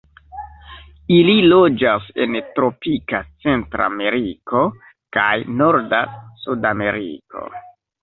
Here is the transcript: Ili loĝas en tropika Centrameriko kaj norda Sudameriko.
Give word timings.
Ili 1.17 1.35
loĝas 1.51 2.07
en 2.25 2.39
tropika 2.57 3.21
Centrameriko 3.45 4.65
kaj 5.19 5.31
norda 5.63 6.05
Sudameriko. 6.45 7.51